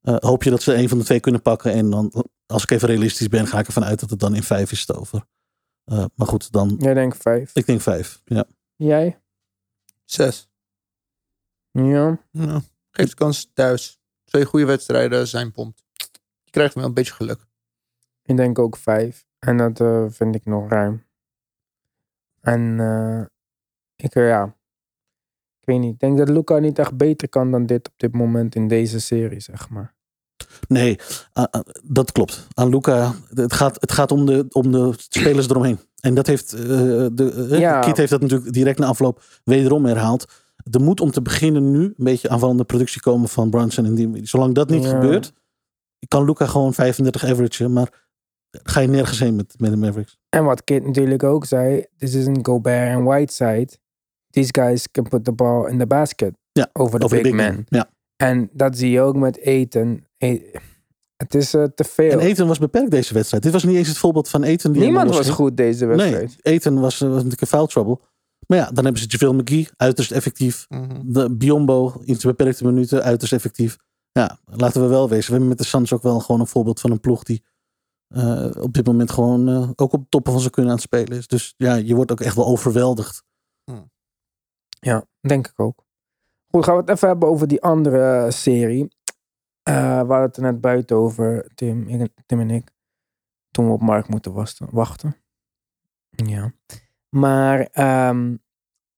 [0.00, 1.72] Eh, hoop je dat ze een van de twee kunnen pakken.
[1.72, 4.42] En dan, als ik even realistisch ben, ga ik ervan uit dat het dan in
[4.42, 5.24] vijf is het over.
[5.84, 7.50] Eh, maar goed, dan, Jij denkt vijf.
[7.54, 8.22] ik denk vijf.
[8.24, 8.44] Ja.
[8.76, 9.20] Jij?
[10.04, 10.48] Zes.
[11.70, 12.18] Ja.
[12.30, 12.60] Ja.
[12.90, 13.98] Geef de kans thuis.
[14.24, 15.82] Twee goede wedstrijden zijn pompt.
[16.44, 17.46] Je krijgt wel een beetje geluk.
[18.22, 19.28] Ik denk ook vijf.
[19.40, 21.04] En dat eh, vind ik nog ruim.
[22.40, 23.22] En eh,
[23.96, 24.44] ik, eh, ja.
[25.60, 25.92] Ik weet niet.
[25.92, 29.00] Ik denk dat Luca niet echt beter kan dan dit op dit moment in deze
[29.00, 29.94] serie, zeg maar.
[30.68, 30.98] Nee,
[31.82, 32.46] dat klopt.
[32.54, 35.78] Aan Luca, het gaat, het gaat om, de, om de spelers eromheen.
[36.00, 37.80] En dat heeft, de, Ja.
[37.80, 40.32] Kit heeft dat natuurlijk direct na afloop wederom herhaald.
[40.70, 44.28] Er moet om te beginnen nu een beetje aanvallende productie komen van Brunson en Dinwiddie.
[44.28, 44.90] Zolang dat niet Ja.
[44.90, 45.32] gebeurt,
[46.08, 47.72] kan Luca gewoon 35 averagen.
[47.72, 48.09] Maar
[48.50, 50.18] ga je nergens heen met, met de Mavericks.
[50.28, 51.84] En wat Kit natuurlijk ook zei.
[51.96, 53.68] This isn't Gobert en Whiteside.
[54.30, 56.34] These guys can put the ball in the basket.
[56.52, 57.64] Ja, Over de Over big, de man.
[57.68, 57.90] Ja.
[58.16, 60.06] En dat zie je ook met Eten.
[61.16, 62.10] Het is eh, te veel.
[62.10, 63.42] En Eten was beperkt deze wedstrijd.
[63.42, 64.72] Dit was niet eens het voorbeeld van Eten.
[64.72, 66.38] Die Niemand was goed deze wedstrijd.
[66.42, 67.98] Nee, Eten was, was natuurlijk een foul trouble.
[68.46, 70.66] Maar ja, dan hebben ze JaVale McGee, uiterst effectief.
[71.04, 73.76] De Biombo in zijn beperkte minuten, uiterst effectief.
[74.12, 75.24] Ja, laten we wel wezen.
[75.24, 77.42] We hebben met de Suns ook wel gewoon een voorbeeld van een ploeg die
[78.14, 81.18] eh, op dit moment gewoon eh, ook op toppen van zijn kunnen aan het spelen
[81.18, 81.26] is.
[81.26, 83.22] Dus ja, je wordt ook echt wel overweldigd.
[84.80, 85.84] Ja, denk ik ook.
[86.50, 88.88] Goed, gaan we het even hebben over die andere serie.
[89.62, 92.70] Eh, we hadden het er net buiten over, Tim, ik- Tim en ik.
[93.50, 94.68] Toen we op Mark moeten wachten.
[94.70, 95.16] wachten.
[96.10, 96.52] Ja.
[97.16, 98.36] Maar ehm,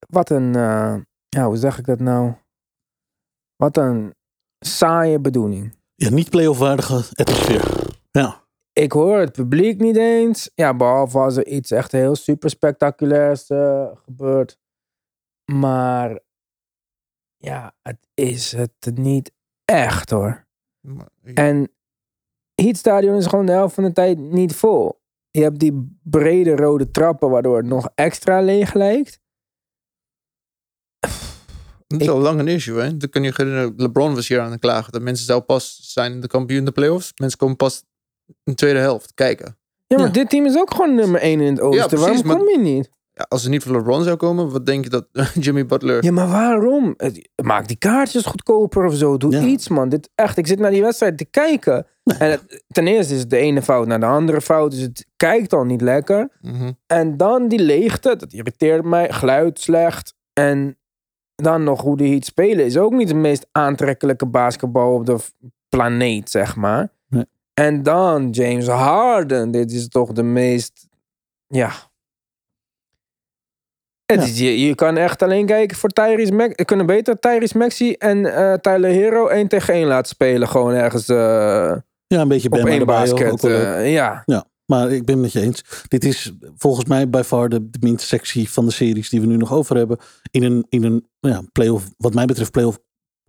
[0.08, 0.96] wat een, eh,
[1.28, 2.34] ja, hoe zeg ik dat nou?
[3.56, 4.14] Wat een
[4.58, 5.76] saaie bedoeling.
[5.94, 7.96] Ja, niet play-off waardige atmosfeer.
[8.10, 8.41] Ja.
[8.72, 10.50] Ik hoor het publiek niet eens.
[10.54, 14.58] Ja, behalve als er iets echt heel super spectaculairs eh, gebeurt.
[15.52, 16.20] Maar
[17.36, 19.32] ja, het is het niet
[19.64, 20.46] echt hoor.
[20.80, 21.72] Maar En
[22.54, 25.00] Heat Stadion is gewoon de helft van de tijd niet vol.
[25.30, 29.20] Je hebt die brede rode trappen waardoor het nog extra leeg lijkt.
[31.86, 32.96] Dat is Ik- al lang een issue, hè?
[32.96, 34.92] Dan kun je herinneren, LeBron was hier aan het klagen.
[34.92, 37.12] Dat mensen zou pas zijn de kampioen in de playoffs.
[37.16, 37.84] Mensen komen pas
[38.44, 39.56] in de tweede helft kijken.
[39.86, 40.12] Ja, maar Ja.
[40.12, 41.88] dit team is ook gewoon nummer 1 in het oosten.
[41.88, 42.90] precies, Waarom maar- kom je niet?
[43.14, 45.06] Ja, als er niet voor LeBron zou komen, wat denk je dat
[45.44, 46.04] Jimmy Butler...
[46.04, 46.94] Ja, maar waarom?
[46.96, 49.16] Het- Maak die kaartjes goedkoper of zo.
[49.16, 49.40] Doe Ja.
[49.42, 49.88] iets, man.
[49.88, 51.86] Dit, echt, ik zit naar die wedstrijd te kijken.
[52.18, 54.70] En het- ten eerste is het de ene fout naar de andere fout.
[54.70, 56.28] Dus het kijkt al niet lekker.
[56.40, 56.72] Mhm.
[56.86, 58.16] En dan die leegte.
[58.16, 59.12] Dat irriteert mij.
[59.12, 60.14] Geluid slecht.
[60.32, 60.78] En
[61.34, 62.64] dan nog hoe die Heat spelen.
[62.64, 65.28] Is ook niet de meest aantrekkelijke basketbal op de v-
[65.68, 66.92] planeet, zeg maar.
[67.54, 69.50] En dan James Harden.
[69.50, 70.88] Dit is toch de meest...
[71.46, 71.72] Ja...
[74.06, 76.54] Het is, je, je kan echt alleen kijken voor Tyrese Max.
[76.56, 80.48] We kunnen beter Tyrese Maxi en eh, Tyler Hero 1 tegen 1 laten spelen.
[80.48, 81.16] Gewoon ergens eh,
[82.06, 83.44] ja, een beetje op één basket.
[83.44, 84.22] eh, ja.
[84.26, 85.64] Ja, maar ik ben het met je eens.
[85.88, 89.26] Dit is volgens mij bij far de, de minst sexy van de series die we
[89.26, 89.98] nu nog over hebben.
[90.30, 92.78] In een, in een ja, playoff, wat mij betreft, playoff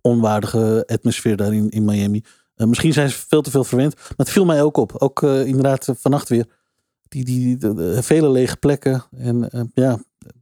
[0.00, 2.22] onwaardige atmosfeer daar in, in Miami.
[2.54, 3.94] Eh, misschien zijn ze veel te veel verwend.
[3.94, 4.96] Maar het viel mij ook op.
[4.98, 6.46] Ook eh, inderdaad eh, vannacht weer.
[7.08, 9.04] Die, die, de, de vele lege plekken.
[9.10, 9.98] En ja,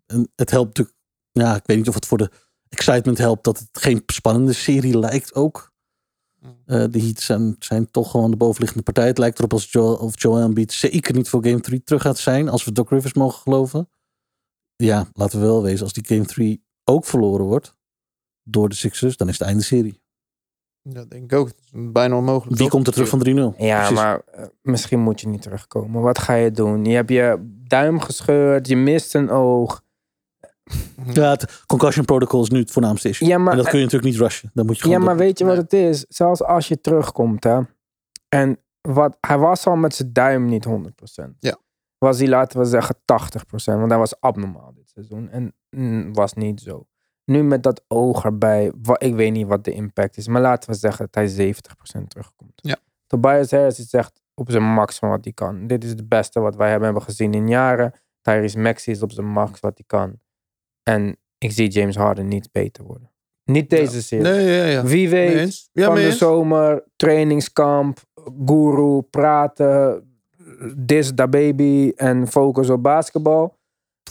[0.07, 0.97] en het helpt natuurlijk.
[1.33, 2.31] Ja, ik weet niet of het voor de
[2.69, 5.73] excitement helpt dat het geen spannende serie lijkt ook.
[6.43, 9.07] Eh, de Heat zijn, zijn toch gewoon de bovenliggende partij.
[9.07, 12.19] Het lijkt erop als Joel, of Joel Embiid zeker niet voor Game 3 terug gaat
[12.19, 12.49] zijn.
[12.49, 13.89] Als we Doc Rivers mogen geloven.
[14.77, 15.83] Ja, laten we wel wezen.
[15.83, 17.77] Als die Game 3 ook verloren wordt
[18.43, 20.01] door de Sixers, dan is het einde serie.
[20.83, 21.51] Ja, denk ik ook.
[21.73, 22.59] Bijna onmogelijk.
[22.59, 23.57] Wie komt er terug van 3-0?
[23.57, 23.97] Ja, Precies.
[23.97, 26.03] maar eh, misschien moet je niet terugkomen.
[26.03, 26.85] Wat ga je doen?
[26.85, 29.83] Je hebt je duim gescheurd, je mist een oog.
[31.13, 33.29] Ja, het concussion protocol is nu het voornaamste issue.
[33.29, 34.51] Ja, maar, en dat kun je natuurlijk niet rushen.
[34.55, 35.17] Dan moet je ja, maar door.
[35.17, 36.05] weet je wat het is?
[36.09, 37.61] Zelfs als je terugkomt, hè.
[38.29, 40.71] En wat, hij was al met zijn duim niet 100%.
[41.39, 41.57] Ja.
[41.99, 43.01] Was hij, laten we zeggen, 80%.
[43.65, 45.29] Want hij was abnormaal dit seizoen.
[45.29, 46.87] En mm, was niet zo.
[47.33, 48.73] Nu met dat oog erbij.
[48.99, 50.29] ik weet niet wat de impact is.
[50.29, 51.55] Maar laten we zeggen dat hij
[52.01, 52.53] 70% terugkomt.
[52.55, 52.77] Ja.
[53.07, 55.67] Tobias Harris is echt op zijn max van wat hij kan.
[55.67, 57.93] Dit is het beste wat wij hebben hebben gezien in jaren.
[58.21, 60.19] Tyrese Maxey is op zijn max wat hij kan.
[60.83, 63.11] En ik zie James Harden niet beter worden.
[63.45, 64.25] Niet deze serie.
[64.25, 64.85] Nee, ja, ja.
[64.85, 65.69] Wie weet.
[65.73, 67.99] Ja, van de zomer, trainingskamp,
[68.47, 70.05] guru, praten,
[70.77, 73.59] dis da baby en focus op basketbal.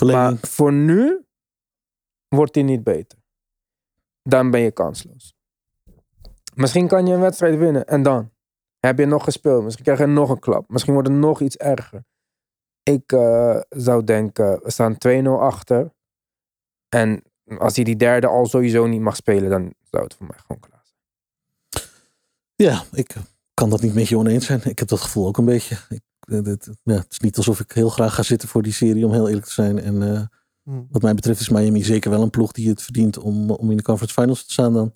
[0.05, 1.20] Maar voor nu
[2.35, 3.17] wordt hij niet beter.
[4.23, 5.35] Dan ben je kansloos.
[6.55, 8.31] Misschien kan je een wedstrijd winnen en dan
[8.79, 9.63] heb je nog gespeeld.
[9.63, 10.69] Misschien krijg je nog een klap.
[10.69, 12.03] Misschien wordt het nog iets erger.
[12.83, 15.93] Ik eh, zou denken, we staan 2-0 achter.
[16.89, 17.23] En
[17.57, 20.61] als hij die derde al sowieso niet mag spelen, dan zou het voor mij gewoon
[20.61, 21.89] klaar zijn.
[22.55, 23.15] Ja, ik
[23.53, 24.61] kan dat niet met je oneens zijn.
[24.63, 25.77] Ik heb dat gevoel ook een beetje.
[25.89, 26.37] Ik, eh,
[26.83, 29.27] ja, het is niet alsof ik heel graag ga zitten voor die serie, om heel
[29.27, 29.79] eerlijk te zijn.
[29.79, 30.21] En eh.
[30.89, 33.77] Wat mij betreft is Miami zeker wel een ploeg die het verdient om, om in
[33.77, 34.93] de conference finals te staan dan.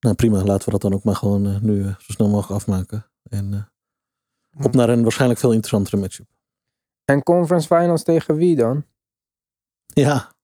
[0.00, 2.60] Nou prima, laten we dat dan ook maar gewoon eh, nu eh, zo snel mogelijk
[2.60, 3.06] afmaken.
[3.30, 4.76] En eh, op Hm.
[4.76, 6.26] naar een waarschijnlijk veel interessantere matchup.
[7.04, 8.84] En conference finals tegen wie dan?
[9.86, 10.34] Ja, dat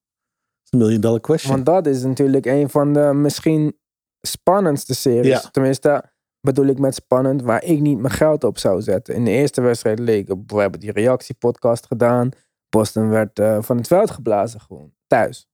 [0.65, 1.53] is een million dollar question.
[1.53, 3.79] Want dat is natuurlijk een van de misschien
[4.21, 5.43] spannendste series.
[5.43, 5.51] Ja.
[5.51, 9.15] Tenminste, bedoel ik met spannend, waar ik niet mijn geld op zou zetten.
[9.15, 12.31] In de eerste wedstrijd leek, we hebben die reactiepodcast gedaan.
[12.73, 15.49] Boston werd eh, van het veld geblazen gewoon, thuis.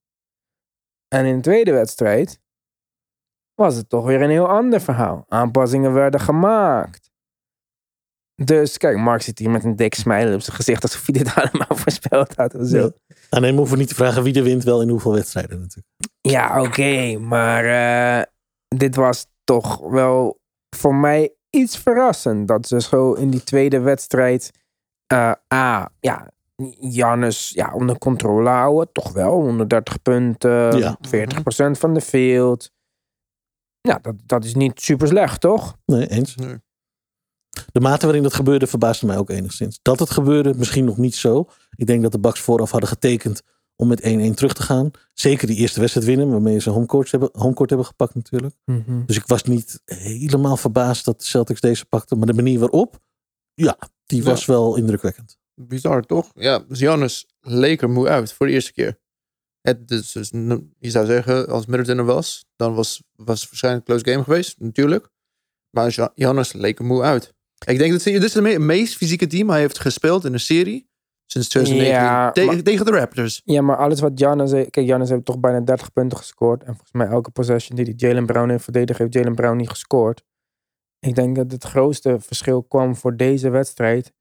[1.08, 2.40] En in de tweede wedstrijd
[3.54, 5.24] was het toch weer een heel ander verhaal.
[5.28, 7.10] Aanpassingen werden gemaakt.
[8.34, 11.34] Dus kijk, Mark zit hier met een dik smile op zijn gezicht alsof hij dit
[11.42, 12.90] allemaal voorspeld had of zo.
[13.30, 13.52] Ja.
[13.52, 15.88] Hoeven we niet te vragen wie er wint wel in hoeveel wedstrijden natuurlijk.
[16.20, 18.24] Ja, oké, maar eh,
[18.68, 20.40] dit was toch wel
[20.76, 22.48] voor mij iets verrassend.
[22.48, 24.50] Dat ze zo in die tweede wedstrijd.
[25.06, 26.30] eh A, ja,
[26.80, 28.92] Jannes ja, onder controle houden.
[28.92, 30.98] Toch wel, 130 punten, Ja.
[31.00, 32.70] 40% van de field.
[33.80, 35.76] Ja, dat, dat is niet super slecht, toch?
[35.86, 36.34] Nee, eens.
[36.34, 36.56] Nee.
[37.72, 39.78] De mate waarin dat gebeurde verbaasde mij ook enigszins.
[39.82, 41.48] Dat het gebeurde, misschien nog niet zo.
[41.76, 43.42] Ik denk dat de Bucks vooraf hadden getekend
[43.76, 44.90] om met 1-1 terug te gaan.
[45.12, 48.54] Zeker die eerste wedstrijd winnen, waarmee ze homecourt hebben, homecourt hebben gepakt natuurlijk.
[48.64, 49.04] Mhm.
[49.06, 52.18] Dus ik was niet helemaal verbaasd dat de Celtics deze pakten.
[52.18, 52.98] Maar de manier waarop,
[53.54, 54.28] ja, die Ja.
[54.30, 55.38] was wel indrukwekkend.
[55.58, 56.30] Bizar, toch?
[56.34, 58.98] Ja, dus Giannis leek er moe uit voor de eerste keer.
[59.60, 60.30] Het, dus, dus,
[60.78, 64.24] je zou zeggen, als Middleton er was, dan was, was het waarschijnlijk een close game
[64.24, 65.08] geweest, natuurlijk.
[65.70, 67.34] Maar Ja- Giannis leek er moe uit.
[67.66, 70.40] Ik denk dat dit is het me- meest fysieke team hij heeft gespeeld in een
[70.40, 70.88] serie
[71.26, 73.40] sinds 2019 Ja, tegen, maar- tegen de Raptors.
[73.44, 74.50] Ja, maar alles wat Giannis...
[74.50, 76.60] heeft- Kijk, Giannis heeft toch bijna 30 punten gescoord.
[76.60, 79.68] En volgens mij elke possession die die Jalen Brown heeft verdedigd, heeft Jalen Brown niet
[79.68, 80.22] gescoord.
[80.98, 84.12] Ik denk dat het grootste verschil kwam voor deze wedstrijd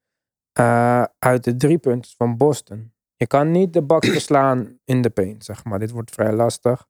[0.57, 2.93] eh, uit de drie punten van Boston.
[3.15, 5.79] Je kan niet de Bucks verslaan in de paint, zeg maar.
[5.79, 6.87] Dit wordt vrij lastig.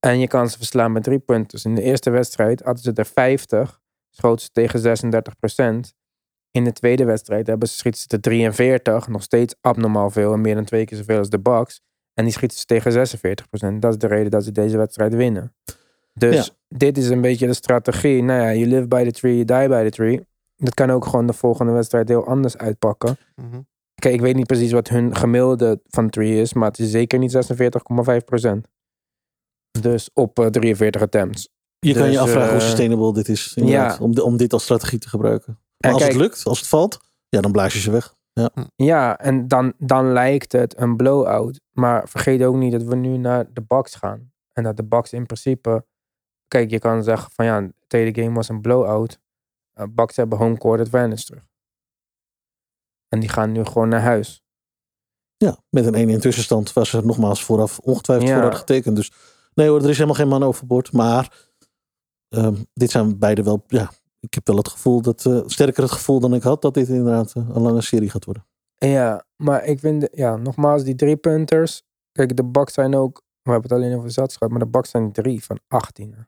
[0.00, 1.48] En je kan ze verslaan met drie punten.
[1.48, 3.80] Dus in de eerste wedstrijd hadden ze er 50.
[4.10, 5.94] Schoten ze tegen 36%
[6.50, 9.08] In de tweede wedstrijd hebben ze, schieten ze te 43.
[9.08, 10.32] Nog steeds abnormaal veel.
[10.32, 11.80] En meer dan twee keer zoveel als de Bucks.
[12.14, 15.54] En die schieten ze tegen 46% Dat is de reden dat ze deze wedstrijd winnen.
[16.12, 18.22] Dus dit is een beetje de strategie.
[18.22, 20.26] Nou ja, you live by the tree, you die by the tree.
[20.56, 23.16] Dat kan ook gewoon de volgende wedstrijd heel anders uitpakken.
[23.36, 23.60] Mhm.
[23.94, 27.18] Kijk, ik weet niet precies wat hun gemiddelde van 3 is, maar het is zeker
[27.18, 28.68] niet 46,5%.
[29.80, 31.48] Dus op eh, 43 attempts.
[31.78, 33.52] Je kan Dus, je afvragen hoe eh, sustainable dit is.
[33.54, 33.96] ja.
[34.00, 35.52] om, om dit als strategie te gebruiken.
[35.52, 38.14] Maar En als kijk- het lukt, als het valt, ja, dan blaas je ze weg.
[38.76, 41.60] Ja, en dan, dan lijkt het een blowout.
[41.72, 44.32] Maar vergeet ook niet dat we nu naar de Bucks gaan.
[44.52, 45.86] En dat de Bucks in principe...
[46.48, 49.20] Kijk, je kan zeggen van ja, de tweede game was een blowout.
[49.80, 51.46] Uh, Bucks hebben home court advantage terug.
[53.08, 54.42] En die gaan nu gewoon naar huis.
[55.36, 58.34] Ja, met een 1-1 tussenstand waar ze nogmaals vooraf ongetwijfeld Ja.
[58.34, 58.96] voor hadden getekend.
[58.96, 59.12] Dus
[59.54, 60.92] nee hoor, er is helemaal geen man overboord.
[60.92, 61.48] Maar
[62.28, 65.92] ehm, dit zijn beide wel, ja, ik heb wel het gevoel dat, eh, sterker het
[65.92, 68.46] gevoel dan ik had, dat dit inderdaad eh, een lange serie gaat worden.
[68.76, 71.82] Ja, maar ik vind, ja, nogmaals, die drie punters.
[72.12, 74.90] Kijk, de Bucks zijn ook, we hebben het alleen over zat gehad, maar de Bucks
[74.90, 76.12] zijn drie van 18.
[76.14, 76.22] hè.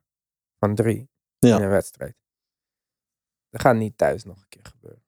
[0.59, 1.57] Van drie Ja.
[1.57, 2.15] in een wedstrijd.
[3.51, 5.05] Dat gaat niet thuis nog een keer gebeuren.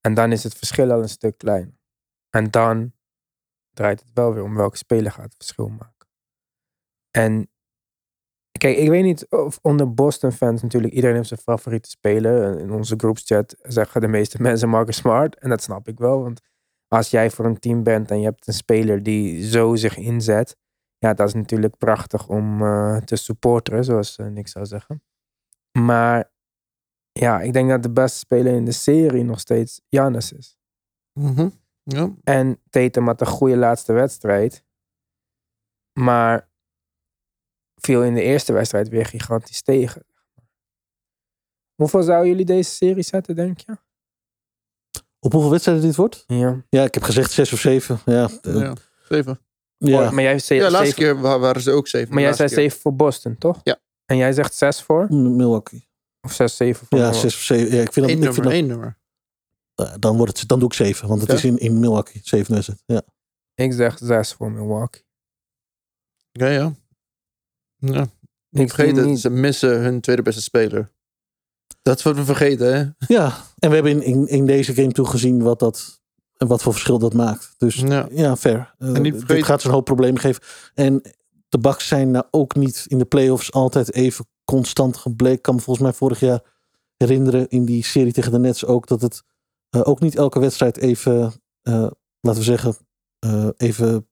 [0.00, 1.78] En dan is het verschil al een stuk kleiner.
[2.30, 2.92] En dan
[3.70, 6.08] draait het wel weer om welke speler gaat het verschil maken.
[7.10, 7.50] En
[8.58, 12.58] kijk, ik weet niet of onder Boston fans natuurlijk, iedereen heeft zijn favoriete speler.
[12.58, 15.38] In onze groepschat zeggen de meeste mensen Marcus Smart.
[15.38, 16.40] En dat snap ik wel, want
[16.88, 20.56] als jij voor een team bent en je hebt een speler die zo zich inzet,
[20.98, 25.02] ja, dat is natuurlijk prachtig om eh, te supporteren, zoals eh, Nick zou zeggen.
[25.78, 26.30] Maar
[27.20, 30.58] ja, ik denk dat de beste speler in de serie nog steeds Giannis is.
[31.12, 31.48] Mhm.
[31.82, 32.10] Ja.
[32.24, 34.64] En Tatum had een goede laatste wedstrijd.
[36.00, 36.48] Maar
[37.74, 40.02] viel in de eerste wedstrijd weer gigantisch tegen.
[41.74, 43.76] Hoeveel zouden jullie deze serie zetten, denk je?
[45.20, 46.24] Op hoeveel wedstrijden dit wordt?
[46.26, 46.64] Ja.
[46.68, 47.98] Ja, ik heb gezegd zes of zeven.
[48.04, 48.74] Ja, eh, ja.
[49.08, 49.40] Zeven.
[49.76, 50.06] ja.
[50.06, 52.14] Oh, maar jij, zei, Ja, laatste zeven, keer wa- waren ze ook zeven.
[52.14, 52.58] maar jij zei keer.
[52.58, 53.60] 7 voor Boston, toch?
[53.62, 53.78] Ja.
[54.04, 55.06] En jij zegt 6 voor?
[55.14, 55.87] Milwaukee.
[56.28, 57.30] Of 6, 7 voor Ja, Milwaukee?
[57.30, 57.76] zes of zeven.
[57.76, 58.98] Ja, ik vind dat, Eén ik vind nummer, dat één nummer.
[59.74, 62.20] eh, dan, wordt het, dan doe ik zeven, want het is in, in Milwaukee.
[62.24, 62.82] Zeven wedstrijd.
[62.86, 63.02] Ja.
[63.54, 65.02] Ik zeg 6 voor Milwaukee.
[66.32, 66.74] Ja, ja.
[67.76, 68.02] ja.
[68.02, 68.08] Ik
[68.58, 70.90] Niet vergeten, zie niet- ze missen hun tweede beste speler.
[71.82, 73.06] Dat is wat we vergeten, hè?
[73.14, 76.00] ja, en we hebben in, in, in deze game toe gezien wat, dat,
[76.36, 77.54] wat voor verschil dat maakt.
[77.58, 78.08] Dus Ja.
[78.10, 78.74] ja, fair.
[78.78, 80.42] Eh, En niet dit vergeten- gaat ze een hoop problemen geven.
[80.74, 81.02] En
[81.48, 85.36] de Bucks zijn nou ook niet in de playoffs altijd even constant gebleken.
[85.36, 86.42] Ik kan me volgens mij vorig jaar
[86.96, 89.22] herinneren in die serie tegen de Nets ook dat het
[89.70, 91.32] eh, ook niet elke wedstrijd even,
[91.62, 91.86] eh,
[92.20, 92.76] laten we zeggen,
[93.18, 94.08] eh, even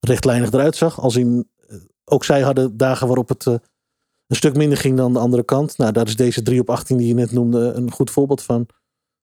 [0.00, 1.00] rechtlijnig eruit zag.
[1.00, 1.50] Als in,
[2.04, 5.78] ook zij hadden dagen waarop het een stuk minder ging dan de andere kant.
[5.78, 8.66] Nou, daar is deze 3 op 18 die je net noemde een goed voorbeeld van.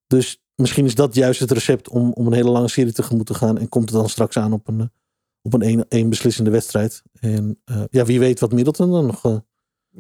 [0.07, 3.33] Dus misschien is dat juist het recept om, om een hele lange serie tegemoet te
[3.33, 3.57] gaan.
[3.57, 4.91] En komt het dan straks aan op een,
[5.41, 7.03] op een één, beslissende wedstrijd.
[7.19, 9.41] En ja, wie weet wat Middleton dan nog.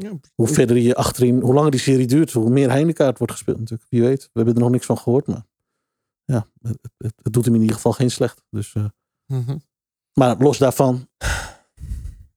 [0.01, 0.19] Ja.
[0.35, 3.89] hoe verder je achterin, hoe langer die serie duurt, hoe meer Heinekaart wordt gespeeld natuurlijk.
[3.89, 4.23] Wie weet.
[4.23, 5.45] We hebben er nog niks van gehoord, maar
[6.25, 8.43] ja, het, het, het doet hem in ieder geval geen slecht.
[8.49, 8.85] Dus, eh,
[9.25, 9.57] Mhm.
[10.13, 11.09] maar los daarvan,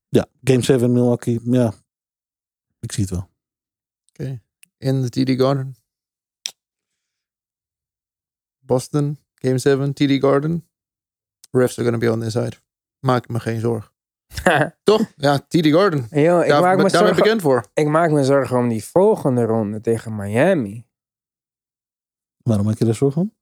[0.09, 1.73] ja, Game 7 Milwaukee, ja,
[2.81, 3.31] ik zie het wel.
[4.79, 5.75] In de TD Garden.
[8.59, 10.69] Boston, Game 7, TD Garden.
[11.51, 12.57] Refs are gonna be on this side.
[12.99, 13.92] Maak me geen zorgen.
[14.83, 15.13] Toch?
[15.17, 16.07] Ja, TD Garden.
[16.11, 17.65] Yo, ik, Daar, maak me daar ben ik zorgen, bekend voor.
[17.75, 20.87] ik maak me zorgen om die volgende ronde tegen Miami.
[22.43, 23.33] Waarom maak je daar zorgen om?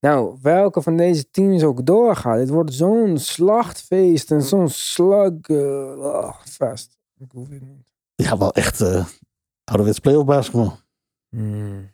[0.00, 2.38] Nou, welke van deze teams ook doorgaat.
[2.38, 6.98] Het wordt zo'n slachtfeest en zo'n slug eh, oh, fest.
[7.18, 7.92] Ik hoef het niet.
[8.14, 9.06] Ja, wel echt eh
[9.64, 10.78] ouderwets playoff basketbal.
[11.28, 11.90] Hmm.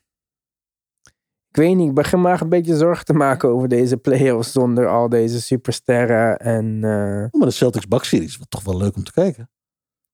[1.57, 4.53] Ik weet niet, ik begin me eigenlijk een beetje zorgen te maken over deze playoffs
[4.53, 6.39] zonder al deze supersterren.
[6.39, 9.51] En eh Oh, maar de Celtics Bucks series was toch wel leuk om te kijken.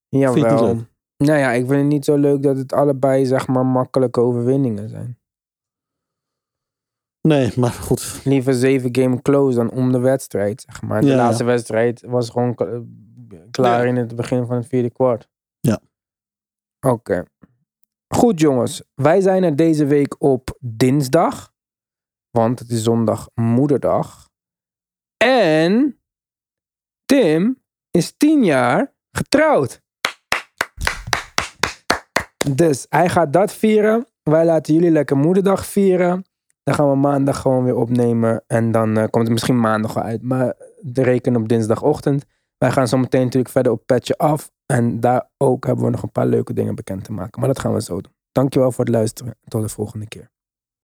[0.08, 0.74] jawel.
[1.16, 4.88] Nou ja, ik vind het niet zo leuk dat het allebei zeg maar makkelijke overwinningen
[4.88, 5.18] zijn.
[7.20, 8.20] Nee, maar goed.
[8.24, 11.00] Liever zeven game close dan om de wedstrijd, zeg maar.
[11.00, 12.54] De Ja, laatste wedstrijd was gewoon
[13.50, 13.88] klaar Ja.
[13.88, 15.28] in het begin van het vierde kwart.
[15.60, 15.80] Ja.
[16.86, 17.24] Oké.
[18.14, 21.52] Goed jongens, wij zijn er deze week op dinsdag.
[22.30, 24.28] Want het is zondag moederdag.
[25.16, 26.00] En
[27.04, 29.82] Tim is tien jaar getrouwd.
[32.54, 34.06] Dus hij gaat dat vieren.
[34.22, 36.24] Wij laten jullie lekker moederdag vieren.
[36.62, 38.44] Dan gaan we maandag gewoon weer opnemen.
[38.46, 40.22] En dan eh, komt het misschien maandag wel uit.
[40.22, 40.54] Maar
[40.92, 42.24] reken op dinsdagochtend.
[42.58, 44.50] Wij gaan zo meteen natuurlijk verder op Petje af.
[44.66, 47.40] En daar ook hebben we nog een paar leuke dingen bekend te maken.
[47.40, 48.12] Maar dat gaan we zo doen.
[48.32, 49.38] Dankjewel voor het luisteren.
[49.44, 50.31] Tot de volgende keer.